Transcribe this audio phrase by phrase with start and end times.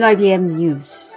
[0.00, 1.12] NYBM 뉴스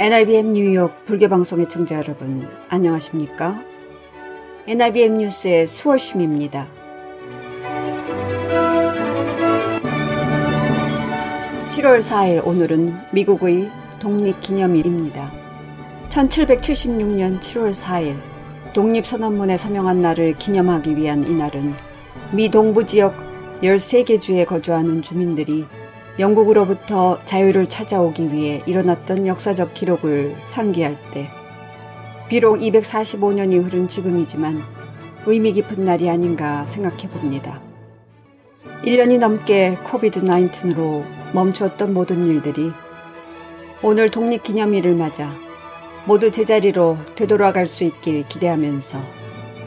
[0.00, 3.62] NIBM 뉴욕 불교방송의 청자 여러분 안녕하십니까?
[4.66, 6.66] NIBM 뉴스의 수월심입니다.
[11.68, 15.30] 7월 4일 오늘은 미국의 독립기념일입니다.
[16.08, 18.37] 1776년 7월 4일
[18.72, 21.74] 독립선언문에 서명한 날을 기념하기 위한 이날은
[22.32, 23.14] 미 동부 지역
[23.62, 25.64] 13개 주에 거주하는 주민들이
[26.18, 31.28] 영국으로부터 자유를 찾아오기 위해 일어났던 역사적 기록을 상기할 때
[32.28, 34.62] 비록 245년이 흐른 지금이지만
[35.26, 37.60] 의미 깊은 날이 아닌가 생각해 봅니다.
[38.84, 42.72] 1년이 넘게 코비드 19으로 멈추었던 모든 일들이
[43.82, 45.47] 오늘 독립기념일을 맞아
[46.08, 48.98] 모두 제자리로 되돌아갈 수 있길 기대하면서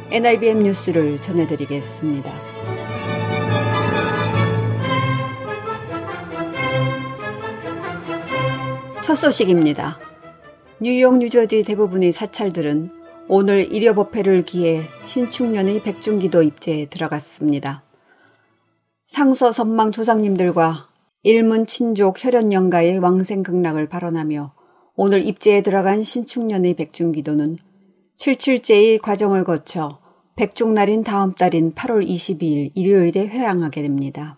[0.09, 2.31] NIBM 뉴스를 전해드리겠습니다.
[9.03, 9.99] 첫 소식입니다.
[10.79, 12.89] 뉴욕, 뉴저지 대부분의 사찰들은
[13.27, 17.83] 오늘 일요법회를 기해 신축년의 백중기도 입제에 들어갔습니다.
[19.05, 20.87] 상서 선망 조상님들과
[21.21, 24.55] 일문 친족 혈연영가의 왕생극락을 발언하며
[24.95, 27.57] 오늘 입제에 들어간 신축년의 백중기도는
[28.17, 29.99] 77제의 과정을 거쳐
[30.35, 34.37] 백중날인 다음 달인 8월 22일 일요일에 회항하게 됩니다.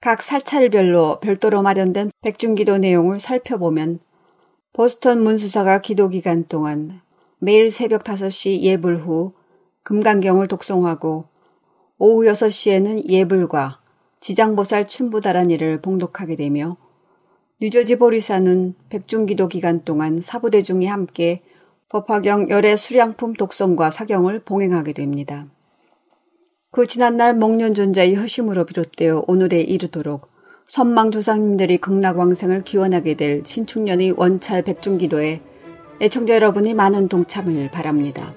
[0.00, 3.98] 각 사찰별로 별도로 마련된 백중기도 내용을 살펴보면
[4.72, 7.00] 보스턴 문수사가 기도 기간 동안
[7.38, 9.32] 매일 새벽 5시 예불 후
[9.84, 11.24] 금강경을 독송하고
[11.96, 13.80] 오후 6시에는 예불과
[14.20, 16.76] 지장보살 춘부다란 이를 봉독하게 되며
[17.60, 21.42] 뉴저지 보리사는 백중기도 기간 동안 사부대중이 함께
[21.88, 25.48] 법화경 열애 수량품 독성과 사경을 봉행하게 됩니다.
[26.70, 30.28] 그 지난날 목련존자의 허심으로 비롯되어 오늘에 이르도록
[30.68, 35.40] 선망 조상님들이 극락왕생을 기원하게 될 신축년의 원찰 백중기도에
[36.00, 38.34] 애청자 여러분이 많은 동참을 바랍니다.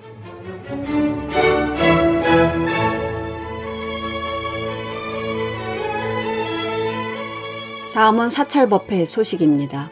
[7.93, 9.91] 다음은 사찰법회 소식입니다.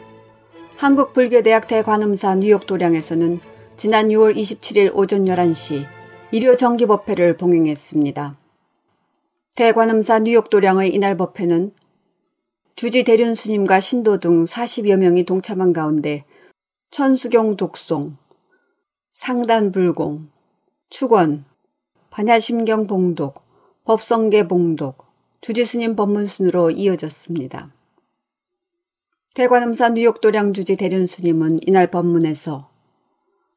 [0.78, 3.40] 한국불교대학 대관음사 뉴욕 도량에서는
[3.76, 5.84] 지난 6월 27일 오전 11시
[6.32, 8.38] 일요 정기법회를 봉행했습니다.
[9.54, 11.74] 대관음사 뉴욕 도량의 이날 법회는
[12.74, 16.24] 주지 대륜 스님과 신도 등 40여 명이 동참한 가운데
[16.90, 18.16] 천수경 독송,
[19.12, 20.30] 상단 불공,
[20.88, 21.44] 축원,
[22.08, 23.42] 반야심경 봉독,
[23.84, 25.04] 법성계 봉독,
[25.42, 27.74] 주지스님 법문 순으로 이어졌습니다.
[29.34, 32.68] 대관음사 뉴욕 도량 주지 대륜 스님은 이날 법문에서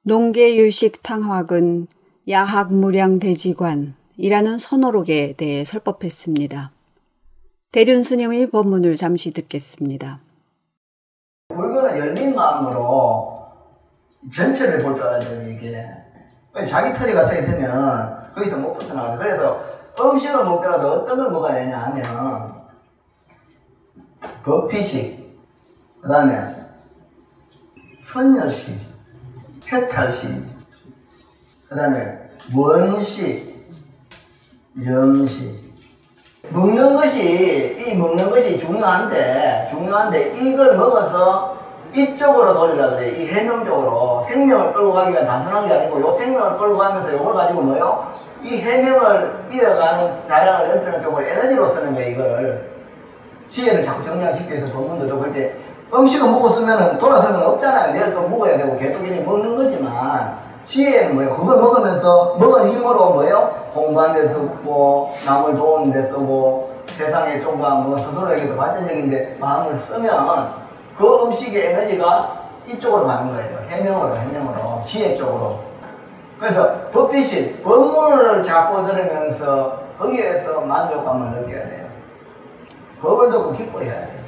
[0.03, 1.88] 농계유식 탕화근
[2.29, 6.72] 야학무량 대지관이라는 선호록에 대해 설법했습니다.
[7.72, 10.19] 대륜 스님의 법문을 잠시 듣겠습니다.
[11.50, 13.35] 불교는 열린 마음으로
[14.31, 15.85] 전체를 볼 줄 알아야 이게.
[16.69, 19.17] 자기 털이 갇혀 있으면 거기서 못 벗어나가.
[19.17, 19.59] 그래서
[20.00, 22.61] 음식을 먹더라도 어떤 걸 먹어야 되냐 하면
[24.44, 25.22] 법피식,
[26.03, 26.34] 그 다음에
[28.03, 28.78] 선열시,
[29.72, 30.28] 해탈시,
[31.69, 33.56] 그 다음에 원시,
[34.86, 35.64] 영시.
[36.50, 41.58] 먹는 것이, 이 먹는 것이 중요한데, 중요한데, 이걸 먹어서
[41.96, 43.09] 이쪽으로 돌리라 그래.
[43.12, 44.25] 이 해명 쪽으로.
[44.28, 48.12] 생명을 끌고 가기가 단순한 게 아니고, 요 생명을 끌고 가면서 요걸 가지고 뭐요?
[48.44, 52.74] 이 해명을 이어가는 자랑을 연주는 쪽으로 에너지로 쓰는 거야, 이걸.
[53.47, 54.03] 지혜를 자꾸
[54.52, 55.56] 위해서 본문도 그럴 때
[55.93, 57.93] 음식을 먹고 쓰면 돌아서면 없잖아요.
[57.93, 61.35] 내일 또 먹어야 되고 계속 이렇게 먹는 거지만 지혜는 뭐예요?
[61.35, 63.63] 그걸 먹으면서 먹은 힘으로 뭐예요?
[63.73, 70.63] 공부하는 데 쓰고 남을 도우는 데 쓰고 세상에 좀더 뭐 스스로에게도 발전적인데 마음을 쓰면
[70.97, 73.59] 그 음식의 에너지가 이쪽으로 가는 거예요.
[73.67, 75.59] 해명으로 해명으로 지혜 쪽으로.
[76.39, 81.85] 그래서 법비실 법문을 자꾸 들으면서 거기에서 만족감을 느껴야 돼요.
[83.01, 84.22] 법을 듣고 기뻐해야 돼요.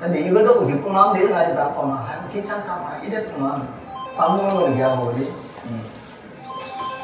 [0.00, 2.76] 근데 이걸 듣고 기쁜 마음도 일어나지도 않고 막 아이고 귀찮다.
[2.76, 3.68] 막 이랬더만
[4.16, 5.34] 밥 먹는 걸 얘기하고 그러지.
[5.66, 5.84] 음.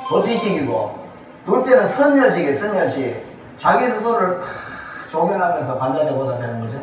[0.08, 1.06] 버티식이고.
[1.44, 3.26] 둘째는 선열식이에요 선열식.
[3.56, 4.46] 자기 스스로를 다
[5.10, 6.78] 조견하면서 반자대보다 되는 거죠.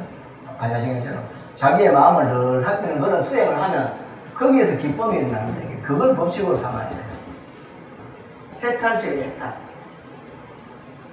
[0.60, 1.24] 반야식처럼
[1.56, 3.94] 자기의 마음을 늘 살피는 그런 수행을 하면
[4.38, 7.04] 거기에서 기쁨이 일어나는 데 그걸 법칙으로 삼아야 돼요.
[8.64, 9.54] 해탈식이 해탈.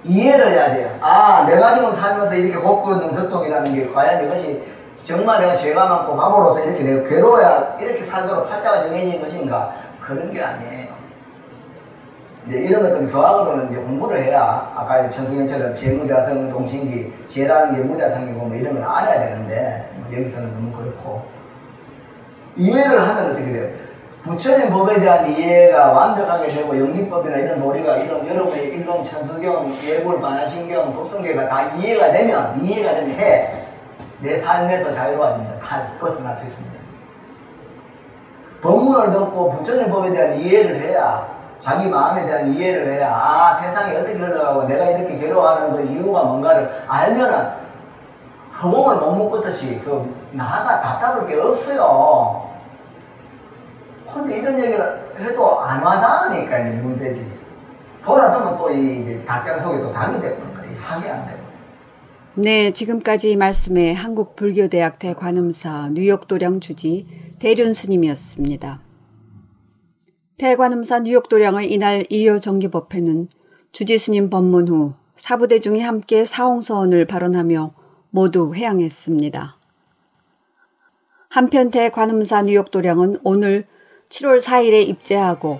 [0.03, 0.97] 이해를 해야 돼요.
[1.01, 4.63] 아 내가 지금 살면서 이렇게 곱고 듣통이라는 게 과연 이것이
[5.03, 10.41] 정말 내가 죄가 많고 바보로서 이렇게 내가 괴로워야 이렇게 살도록 팔자가 정해진 것인가 그런 게
[10.41, 10.91] 아니에요.
[12.47, 18.55] 이제 이런 것들은 교학으로는 이제 공부를 해야 아까 천승현처럼 재무자성 종신기 재라는 게 무자성이고 뭐
[18.55, 21.23] 이런 걸 알아야 되는데 뭐 여기서는 너무 그렇고
[22.55, 23.69] 이해를 하면 어떻게 돼요?
[24.23, 30.93] 부처님 법에 대한 이해가 완벽하게 되고 연기법이나 이런 놀이가 이런 여러분의 일론 천수경, 예불, 반야신경,
[30.93, 33.70] 독성계가 다 이해가 되면 이해가 되면 해.
[34.21, 35.59] 내 삶에서 자유로워집니다.
[35.59, 36.79] 칼 벗어날 수 있습니다.
[38.61, 41.27] 법문을 듣고 부처님 법에 대한 이해를 해야
[41.59, 46.83] 자기 마음에 대한 이해를 해야 아 세상이 어떻게 흘러가고 내가 이렇게 괴로워하는 그 이유가 뭔가를
[46.87, 47.61] 알면은
[48.61, 52.51] 허공을 못 묶었듯이 그 나가 답답할 게 없어요.
[54.13, 57.39] 근데 이런 얘기를 해도 안 와닿으니까 이제 문제지.
[58.03, 60.65] 돌아서면 또이 달장 속에 또 닭이 되는 거야.
[60.79, 61.40] 하게 안 되고.
[62.35, 67.05] 네, 지금까지 말씀의 한국 불교대학 대관음사 뉴욕도량 주지
[67.39, 68.79] 대륜 스님이었습니다.
[70.37, 73.27] 대관음사 뉴욕도량의 이날 일요 정기법회는
[73.73, 77.73] 주지 스님 법문 후 사부대 중이 함께 사홍서원을 발언하며
[78.11, 79.57] 모두 회양했습니다.
[81.27, 83.65] 한편 대관음사 뉴욕도량은 오늘
[84.07, 85.59] 7월 4일에 입제하고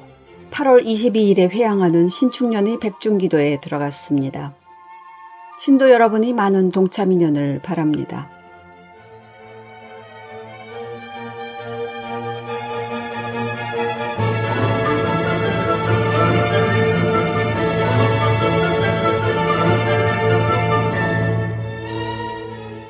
[0.51, 4.60] 8월 22일에 회양하는 신축년의 백중기도에 들어갔습니다.
[5.61, 8.31] 신도 여러분이 많은 동참 인연을 바랍니다.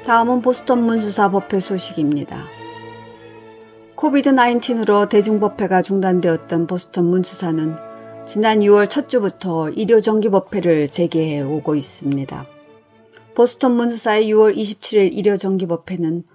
[0.05, 2.45] 다음은 보스턴 문수사 법회 소식입니다.
[3.95, 7.75] 코비드-19으로 대중법회가 중단되었던 보스턴 문수사는
[8.25, 12.60] 지난 6월 첫 주부터 일요 정기법회를 재개해 오고 있습니다.
[13.41, 16.25] 보스턴 문수사의 6월 27일 일요 정기법회는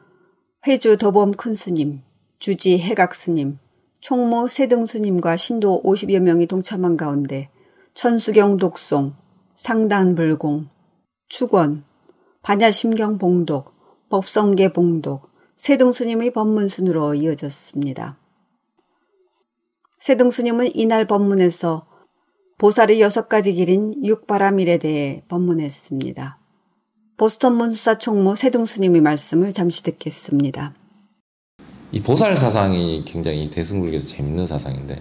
[0.66, 2.02] 회주 도범 큰스님,
[2.40, 3.60] 주지 해각스님,
[4.00, 7.48] 총무 세등스님과 신도 50여 명이 동참한 가운데
[7.94, 9.14] 천수경 독송,
[9.54, 10.68] 상단 불공,
[11.28, 11.84] 축원,
[12.42, 13.72] 반야심경 봉독,
[14.08, 18.18] 법성계 봉독, 세등스님의 법문순으로 이어졌습니다.
[20.00, 21.86] 세등스님은 이날 법문에서
[22.58, 26.40] 보살의 여섯 가지 길인 육바라밀에 대해 법문했습니다.
[27.16, 30.74] 보스턴 문수사 총무 세등스님의 말씀을 잠시 듣겠습니다.
[31.92, 35.00] 이 보살 사상이 굉장히 대승불교에서 재밌는 사상인데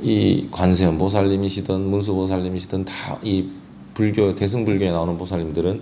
[0.00, 3.48] 이 관세음 보살님이시든 문수 보살님이시든 다 이
[3.94, 5.80] 불교 대승 불교에 나오는 보살님들은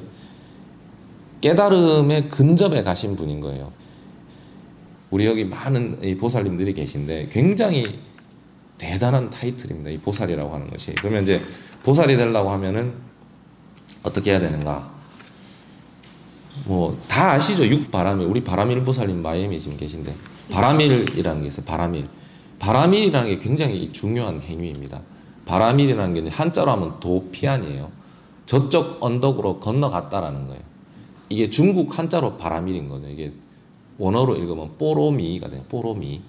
[1.40, 3.72] 깨달음의 근접에 가신 분인 거예요.
[5.10, 7.98] 우리 여기 많은 이 보살님들이 계신데 굉장히
[8.78, 9.90] 대단한 타이틀입니다.
[9.90, 10.92] 이 보살이라고 하는 것이.
[10.94, 11.40] 그러면 이제
[11.82, 12.94] 보살이 되려고 하면은
[14.02, 14.99] 어떻게 해야 되는가?
[16.66, 17.66] 뭐 다 아시죠?
[17.66, 18.26] 육바라밀.
[18.26, 20.14] 우리 바라밀 보살님 마이애미 지금 계신데
[20.50, 21.64] 바라밀이라는 게 있어요.
[21.64, 22.08] 바라밀.
[22.58, 25.00] 바라밀이라는 게 굉장히 중요한 행위입니다.
[25.46, 27.90] 바라밀이라는 게 한자로 하면 도피안이에요.
[28.46, 30.62] 저쪽 언덕으로 건너갔다라는 거예요.
[31.28, 33.08] 이게 중국 한자로 바라밀인 거죠.
[33.08, 33.32] 이게
[33.98, 35.62] 원어로 읽으면 뽀로미가 돼요.
[35.68, 36.20] 뽀로미.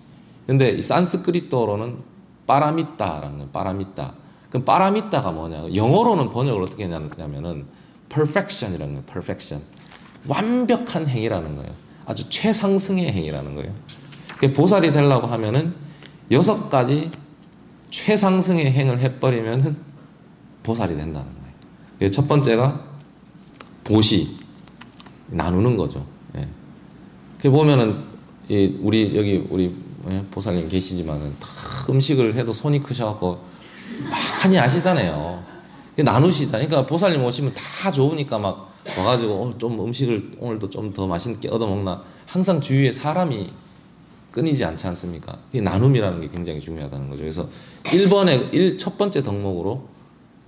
[0.45, 1.97] 근데 이 산스크리트어로는
[2.47, 3.49] 빠라미따라는 거예요.
[3.51, 4.13] 빠라미따.
[4.49, 5.73] 그럼 빠라미따가 뭐냐?
[5.73, 7.65] 영어로는 번역을 어떻게 했냐면은
[8.09, 9.05] perfection이라는 거예요.
[9.05, 9.63] perfection.
[10.27, 11.71] 완벽한 행위라는 거예요.
[12.05, 13.73] 아주 최상승의 행위라는 거예요.
[14.53, 15.73] 보살이 되려고 하면은
[16.31, 17.11] 여섯 가지
[17.89, 19.77] 최상승의 행을 해버리면은
[20.63, 21.27] 보살이 된다는
[21.99, 22.09] 거예요.
[22.11, 22.83] 첫 번째가
[23.83, 24.37] 보시,
[25.27, 26.05] 나누는 거죠.
[26.37, 26.47] 예.
[27.39, 27.97] 그 보면은
[28.49, 29.73] 우리 여기 우리
[30.09, 31.47] 예, 보살님 계시지만은 다
[31.89, 33.39] 음식을 해도 손이 크셔갖고
[34.43, 35.50] 많이 아시잖아요.
[35.97, 36.67] 나누시잖아요.
[36.67, 42.59] 그러니까 보살님 오시면 다 좋으니까 막 와가지고 좀 음식을 오늘도 좀 더 맛있게 얻어먹나 항상
[42.61, 43.51] 주위에 사람이
[44.31, 45.37] 끊이지 않지 않습니까?
[45.53, 47.21] 이 나눔이라는 게 굉장히 중요하다는 거죠.
[47.21, 47.49] 그래서
[47.83, 49.87] 1번에 1, 첫 번째 덕목으로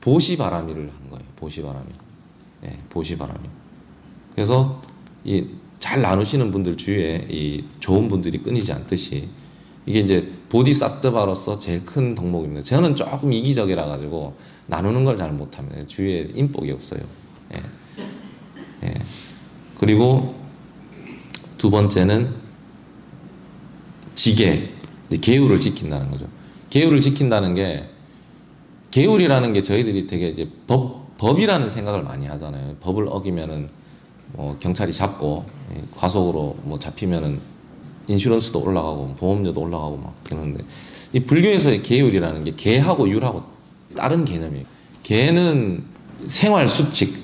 [0.02, 1.26] 보시바라미를 한 거예요.
[1.36, 1.88] 보시바라미.
[2.66, 3.50] 예, 보시바라미.
[4.36, 4.82] 그래서
[5.26, 9.28] 이 잘 나누시는 분들 주위에 이 좋은 분들이 끊이지 않듯이
[9.86, 12.62] 이게 이제 보디사트바로서 제일 큰 덕목입니다.
[12.62, 14.36] 저는 조금 이기적이라 가지고
[14.68, 15.86] 나누는 걸 잘 못합니다.
[15.86, 17.02] 주위에 인복이 없어요.
[17.54, 18.88] 예.
[18.88, 18.94] 예.
[19.78, 20.36] 그리고
[21.58, 22.34] 두 번째는
[24.16, 24.70] 지계,
[25.22, 26.28] 계율을 지킨다는 거죠.
[26.70, 27.90] 계율을 지킨다는 게
[28.92, 32.76] 계율이라는 게 저희들이 되게 이제 법 법이라는 생각을 많이 하잖아요.
[32.82, 33.70] 법을 어기면은
[34.34, 35.46] 뭐 경찰이 잡고
[35.96, 37.40] 과속으로 뭐 잡히면은
[38.08, 40.64] 인슈런스도 올라가고 보험료도 올라가고 막 그러는데
[41.14, 43.44] 이 불교에서의 계율이라는 게 계하고 율하고
[43.96, 44.66] 다른 개념이에요.
[45.04, 45.84] 계는
[46.28, 47.18] 생활 수칙,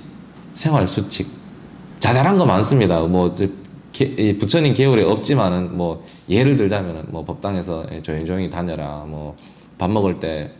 [0.53, 1.27] 생활 수칙.
[1.99, 3.01] 자잘한 거 많습니다.
[3.01, 3.35] 뭐
[3.91, 9.35] 게, 부처님 계율에 없지만은 뭐 예를 들자면은 뭐 법당에서 예, 조용조용히 다녀라 뭐
[9.79, 10.51] 밥 먹을 때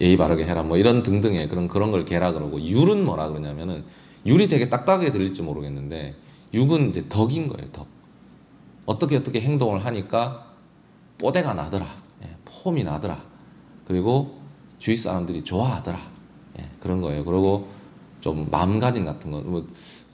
[0.00, 3.84] 예의 바르게 해라 뭐 이런 등등의 그런 그런 걸 개라 그러고 율은 뭐라 그러냐면은
[4.24, 6.14] 율이 되게 딱딱하게 들릴지 모르겠는데
[6.52, 7.86] 육은 이제 덕인 거예요 덕
[8.86, 10.46] 어떻게 어떻게 행동을 하니까
[11.18, 11.86] 뽀대가 나더라
[12.24, 13.22] 예, 폼이 나더라
[13.84, 14.38] 그리고
[14.78, 15.98] 주위 사람들이 좋아하더라
[16.58, 17.68] 예, 그런 거예요 그리고
[18.20, 19.66] 좀 마음가짐 같은 거 뭐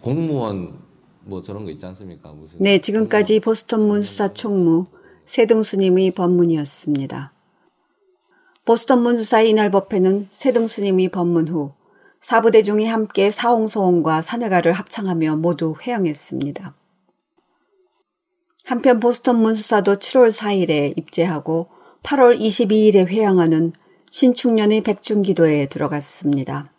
[0.02, 0.74] 공무원
[1.24, 2.32] 뭐 저런 거 있지 않습니까?
[2.32, 4.86] 무슨 네, 지금까지 보스턴 문수사 총무
[5.24, 7.32] 세등스님의 법문이었습니다.
[8.64, 11.72] 보스턴 문수사의 이날 법회는 세등스님의 법문 후
[12.20, 16.74] 사부대중이 함께 사홍서원과 사내가를 합창하며 모두 회양했습니다.
[18.64, 21.68] 한편 보스턴 문수사도 7월 4일에 입제하고
[22.02, 23.72] 8월 22일에 회양하는
[24.10, 26.70] 신축년의 백중기도에 들어갔습니다.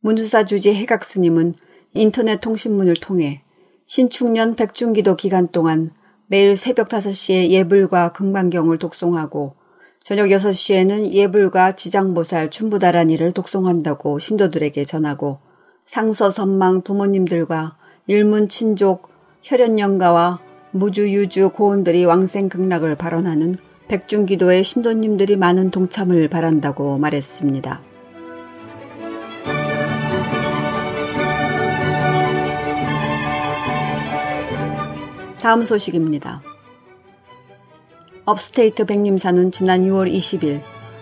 [0.00, 1.54] 문수사 주지 해각 스님은
[1.94, 3.42] 인터넷 통신문을 통해
[3.86, 5.92] 신축년 백중기도 기간 동안
[6.26, 9.56] 매일 새벽 5시에 예불과 금강경을 독송하고
[10.02, 15.40] 저녁 6시에는 예불과 지장보살 춘부다란이를 독송한다고 신도들에게 전하고
[15.84, 17.76] 상서 선망 부모님들과
[18.06, 19.10] 일문 친족
[19.42, 20.38] 혈연영가와
[20.72, 23.56] 무주 유주 고원들이 왕생극락을 발언하는
[23.88, 27.80] 백중기도에 신도님들이 많은 동참을 바란다고 말했습니다.
[35.40, 36.42] 다음 소식입니다.
[38.26, 40.60] 업스테이트 백림사는 지난 6월 20일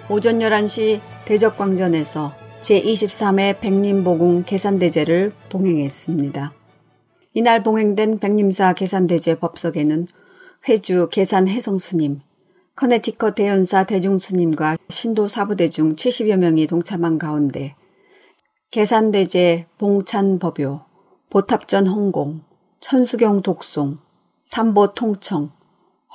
[0.08, 6.57] 오전 11시 대적광전에서 제23회 백림보궁 계산대제를 봉행했습니다.
[7.34, 10.06] 이날 봉행된 백림사 계산대제 법석에는
[10.68, 12.20] 회주 계산해성스님,
[12.74, 17.74] 커네티컷 대연사 대중스님과 신도 사부대중 70여 명이 동참한 가운데
[18.70, 20.84] 계산대제 봉찬법요,
[21.30, 22.42] 보탑전 홍공,
[22.80, 23.98] 천수경 독송,
[24.44, 25.50] 삼보 통청,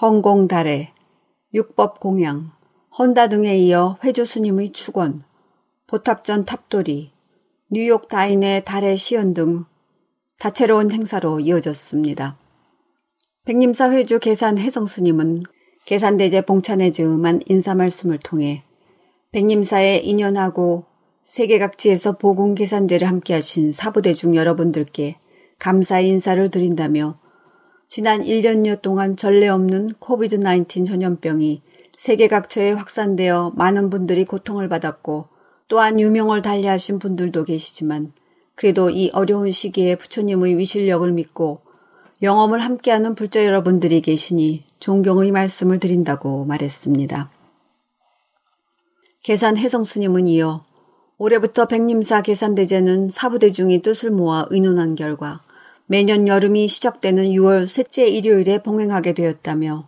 [0.02, 0.94] 헝공 달해,
[1.54, 2.52] 육법 공양,
[2.98, 5.24] 헌다 등에 이어 회주 스님의 축원,
[5.88, 7.12] 보탑전 탑돌이,
[7.70, 9.66] 뉴욕 다인의 달의 시연 등
[10.44, 12.36] 다채로운 행사로 이어졌습니다.
[13.46, 15.44] 백림사 회주 계산 해성 스님은
[15.86, 18.66] 계산대제 봉찬에 즈음한 인사 말씀을 통해
[19.32, 20.84] 백림사에 인연하고
[21.24, 25.16] 세계 각지에서 보궁 계산제를 함께하신 사부대중 여러분들께
[25.60, 27.18] 감사 인사를 드린다며
[27.88, 31.62] 지난 1년여 동안 전례 없는 코비드-19 전염병이
[31.98, 35.30] 세계 각처에 확산되어 많은 분들이 고통을 받았고
[35.70, 38.12] 또한 유명을 달리하신 분들도 계시지만
[38.56, 41.62] 그래도 이 어려운 시기에 부처님의 위실력을 믿고
[42.22, 47.32] 영험을 함께하는 불자 여러분들이 계시니 존경의 말씀을 드린다고 말했습니다.
[49.24, 50.66] 계산 해성 스님은 이어
[51.18, 55.42] 올해부터 백림사 계산대제는 사부대중이 뜻을 모아 의논한 결과
[55.86, 59.88] 매년 여름이 시작되는 6월 셋째 일요일에 봉행하게 되었다며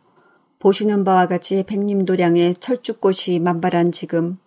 [0.59, 4.37] 보시는 바와 같이 백림도량의 철쭉꽃이 만발한 지금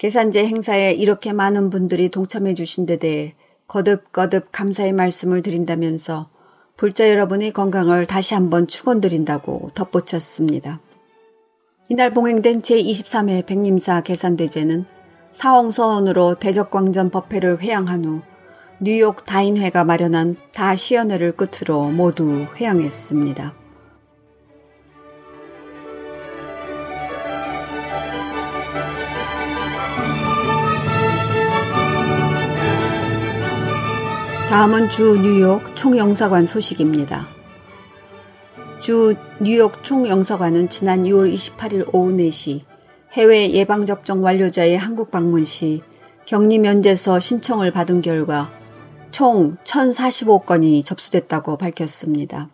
[0.00, 3.34] 계산제 행사에 이렇게 많은 분들이 동참해 주신 데 대해
[3.66, 6.30] 거듭거듭 감사의 말씀을 드린다면서
[6.78, 10.80] 불자 여러분의 건강을 다시 한번 축원드린다고 덧붙였습니다.
[11.90, 14.86] 이날 봉행된 제23회 백림사 계산대제는
[15.32, 18.20] 사홍서원으로 대적광전 법회를 회양한 후
[18.80, 23.52] 뉴욕 다인회가 마련한 다시연회를 끝으로 모두 회양했습니다.
[34.50, 37.28] 다음은 주 뉴욕 총영사관 소식입니다.
[38.80, 42.62] 주 뉴욕 총영사관은 지난 6월 28일 오후 4시
[43.12, 45.82] 해외 예방접종 완료자의 한국 방문 시
[46.26, 48.50] 격리 면제서 신청을 받은 결과
[49.12, 52.48] 총 1045건이 접수됐다고 밝혔습니다.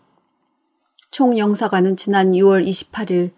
[1.11, 3.31] 총 영사관은 지난 6월 28일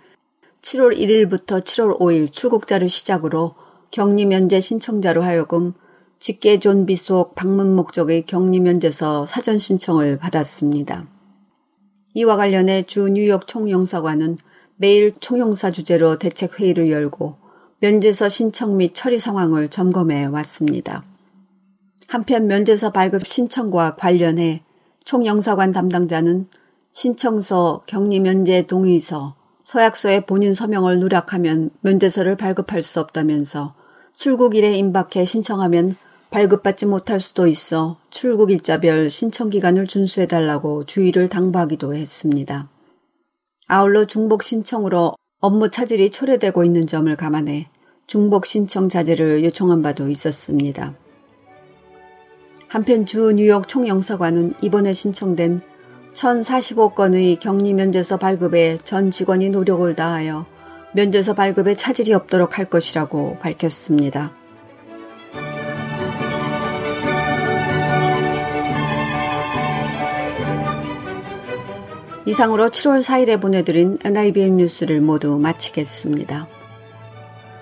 [0.62, 3.55] 7월 1일부터 7월 5일 출국자를 시작으로
[3.93, 5.75] 격리 면제 신청자로 하여금
[6.19, 11.07] 직계 존비 속 방문 목적의 격리 면제서 사전 신청을 받았습니다.
[12.15, 14.39] 이와 관련해 주 뉴욕 총영사관은
[14.77, 17.37] 매일 총영사 주제로 대책 회의를 열고
[17.79, 21.05] 면제서 신청 및 처리 상황을 점검해 왔습니다.
[22.09, 24.63] 한편 면제서 발급 신청과 관련해
[25.05, 26.49] 총영사관 담당자는
[26.91, 33.75] 신청서, 격리 면제 동의서, 서약서에 본인 서명을 누락하면 면제서를 발급할 수 없다면서
[34.15, 35.95] 출국일에 임박해 신청하면
[36.30, 42.68] 발급받지 못할 수도 있어 출국 일자별 신청 기간을 준수해달라고 주의를 당부하기도 했습니다.
[43.66, 47.68] 아울러 중복 신청으로 업무 차질이 초래되고 있는 점을 감안해
[48.06, 50.94] 중복 신청 자제를 요청한 바도 있었습니다.
[52.68, 55.62] 한편 주 뉴욕 총영사관은 이번에 신청된
[56.12, 60.47] 1045건의 격리 면제서 발급에 전 직원이 노력을 다하여
[60.94, 64.32] 면제서 발급에 차질이 없도록 할 것이라고 밝혔습니다.
[72.28, 76.47] 이상으로 7월 4일에 보내드린 NIBN 뉴스를 모두 마치겠습니다.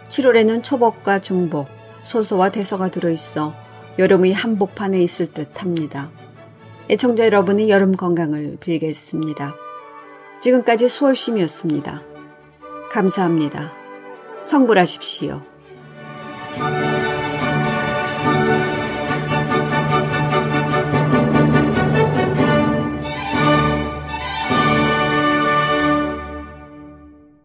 [0.09, 1.69] 7월에는 초복과 중복,
[2.03, 3.55] 소소와 대서가 들어있어
[3.97, 6.11] 여름의 한복판에 있을 듯 합니다.
[6.91, 9.55] 애청자 여러분의 여름 건강을 빌겠습니다.
[10.41, 12.03] 지금까지 수월심이었습니다.
[12.91, 13.71] 감사합니다.
[14.43, 15.43] 성불하십시오.